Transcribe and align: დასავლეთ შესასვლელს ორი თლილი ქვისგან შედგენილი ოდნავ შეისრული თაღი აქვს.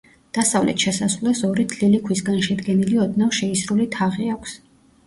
დასავლეთ 0.35 0.85
შესასვლელს 0.85 1.41
ორი 1.49 1.67
თლილი 1.75 2.01
ქვისგან 2.09 2.43
შედგენილი 2.49 3.01
ოდნავ 3.07 3.39
შეისრული 3.43 3.91
თაღი 3.99 4.33
აქვს. 4.39 4.61